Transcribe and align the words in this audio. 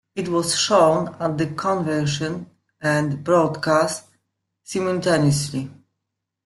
It 0.15 0.29
was 0.29 0.57
shown 0.57 1.15
at 1.19 1.37
the 1.37 1.45
convention 1.45 2.49
and 2.81 3.23
broadcast 3.23 4.05
simultaneously. 4.63 5.69